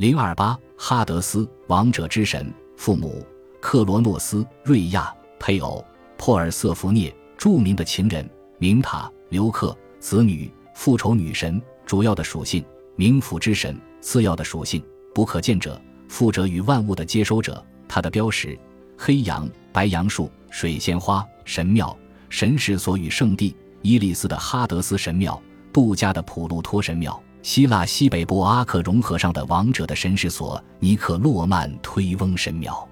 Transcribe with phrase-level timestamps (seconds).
[0.00, 3.22] 零二八哈德斯，王者之神，父母
[3.60, 5.84] 克罗诺斯、瑞亚，配偶
[6.16, 8.26] 珀尔瑟福涅，著名的情人
[8.56, 12.64] 明塔、刘克，子女复仇女神，主要的属性
[12.96, 14.82] 冥府之神，次要的属性
[15.14, 17.62] 不可见者，富者与万物的接收者。
[17.86, 18.58] 它的标识：
[18.96, 21.22] 黑羊、白杨树、水仙花。
[21.44, 21.94] 神庙、
[22.30, 25.38] 神石所与圣地：伊利斯的哈德斯神庙，
[25.70, 27.22] 杜加的普鲁托神庙。
[27.42, 32.86] 希腊西北部阿克融河上的王者的神事所尼克洛曼推翁神庙，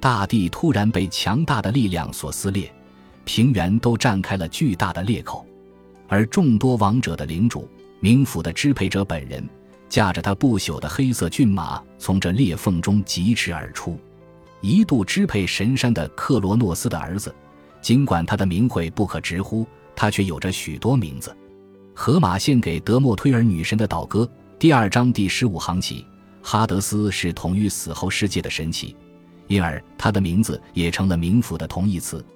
[0.00, 2.72] 大地突然被强大的力量所撕裂，
[3.24, 5.46] 平原都绽开了巨大的裂口，
[6.08, 7.68] 而众多王者的领主
[8.00, 9.46] 冥府的支配者本人，
[9.90, 13.98] 驾着他不朽的黑色骏马从这裂缝中疾驰而出。
[14.62, 17.34] 一度支配神山的克罗诺斯的儿子，
[17.82, 21.36] 尽管他的名讳不可直呼，他却有着许多名字。
[22.04, 26.04] 荷马献给德莫忒尔女神的祷歌，第二章第十五行起，
[26.42, 28.96] 哈德斯是统御死后世界的神奇，
[29.46, 32.26] 因而他的名字也成了冥府的同义词。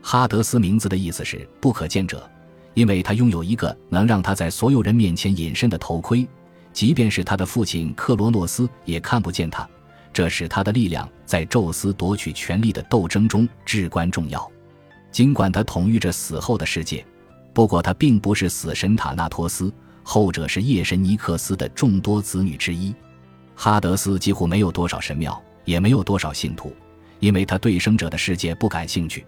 [0.00, 2.30] 哈德斯名字的意思是不可见者，
[2.74, 6.24] 因为他拥有一个能让他在所有人面前隐身的头盔，
[6.72, 9.68] 即便是他的父亲克罗诺斯也看不见他。
[10.12, 14.48] 这使他的力量在宙斯夺取权力的斗争中至关重要。
[15.10, 17.04] 尽管他统御着死后的世界。
[17.58, 19.72] 不过，他并不是死神塔纳托斯，
[20.04, 22.94] 后者是夜神尼克斯的众多子女之一。
[23.56, 26.72] 哈德斯几乎没有多少神庙，也没有多少信徒，
[27.18, 29.26] 因为他对生者的世界不感兴趣。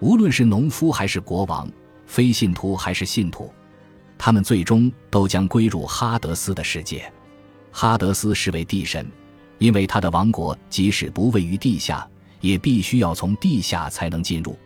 [0.00, 1.66] 无论是农夫还是国王，
[2.04, 3.50] 非信徒还是信徒，
[4.18, 7.10] 他们最终都将归入哈德斯的世界。
[7.70, 9.10] 哈德斯是位地神，
[9.56, 12.06] 因为他的王国即使不位于地下，
[12.42, 14.58] 也必须要从地下才能进入。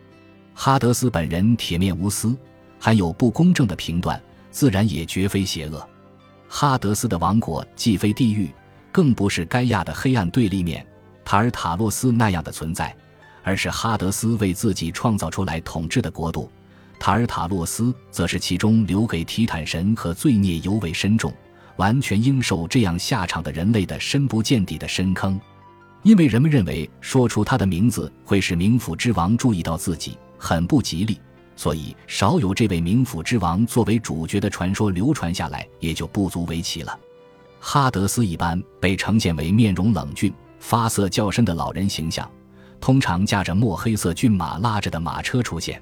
[0.53, 2.35] 哈德斯本人铁面无私。
[2.79, 5.87] 含有不公正的评断，自然也绝非邪恶。
[6.49, 8.49] 哈德斯的王国既非地狱，
[8.91, 10.85] 更不是盖亚的黑暗对立面
[11.25, 12.95] 塔尔塔洛斯那样的存在，
[13.43, 16.49] 而是哈德斯为自己创造出来统治的国度。
[16.99, 21.31] 塔尔塔洛斯则是其中留给提坦神和罪孽尤为深重、
[21.75, 25.39] 完全应受这样下场的人类的深不见底的深坑。
[26.03, 31.19] 因为人们认为说出他的名字会使冥府之王注意到自己，很不吉利。
[31.57, 36.97] 所以，少有这位冥府之王作为主角的传说流传下来，也就不足为奇了。
[37.59, 42.29] 哈德斯一般被呈现为面容冷峻、发色较深的老人形象，
[42.79, 45.81] 通常驾着墨黑色骏马拉着的马车出现。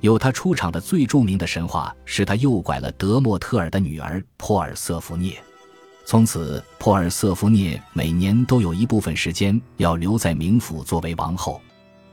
[0.00, 5.40] 有他出场的最著名的神话是他诱拐了德莫特尔的女儿珀尔瑟福涅，
[6.04, 11.60] 从此珀尔瑟福涅每年都有一部分时间要留在冥府作为王后。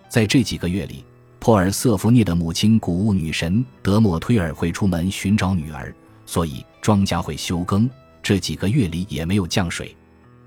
[0.08, 1.04] 在这几个月里。
[1.42, 5.92] 珀尔瑟福涅的母亲谷物女神德莫忒尔会出门寻找女儿，
[6.24, 7.90] 所以庄稼会休耕。
[8.22, 9.98] 这几个月里也没有降水，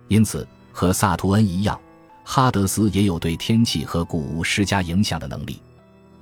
[0.06, 1.76] 因此和萨图恩一样，
[2.22, 5.60] 哈德斯也有对天气和谷物施加影响的能力。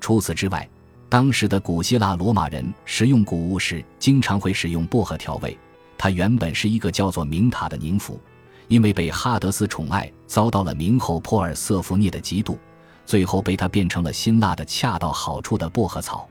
[0.01, 0.67] 除此之外，
[1.07, 5.55] 当时的古希腊罗马人食用谷物时经常会使用薄荷调味。
[5.99, 8.19] 他原本是一个叫做明塔的宁芙，
[8.69, 12.57] 因为被哈德斯宠爱，遭到了冥后珀尔瑟福涅的嫉妒。
[13.05, 16.29] 最后被他变成了辛辣的恰到好处的薄荷草。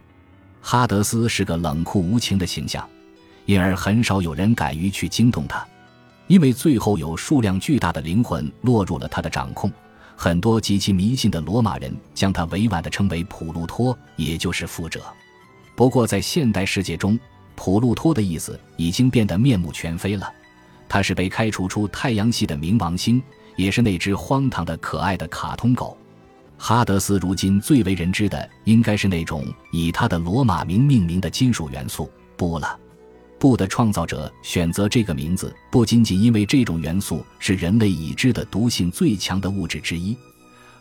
[0.61, 2.87] 哈德斯是个冷酷无情的形象，
[3.45, 5.65] 因而很少有人敢于去惊动他。
[6.27, 9.69] 因为最后有数量巨大的灵魂落入了他的掌控，
[10.15, 15.03] 很多极其迷信的罗马人将他委婉地称为普鲁托，也就是富者。
[15.75, 17.19] 不过在现代世界中，
[17.55, 20.31] 普鲁托的意思已经变得面目全非了。
[20.87, 23.21] 他是被开除出太阳系的冥王星，
[23.55, 25.97] 也是那只荒唐的可爱的卡通狗。
[26.63, 32.07] 哈德斯如今最为人知的，应该是那种以他的罗马名命名的金属元素——
[32.37, 32.79] 布了。
[33.39, 40.15] 布的创造者选择这个名字，不仅仅因为这种元素是人类已知的毒性最强的物质之一，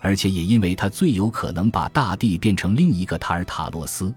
[0.00, 4.14] 而且也因为它最有可能把大地变成另一个塔尔塔洛斯。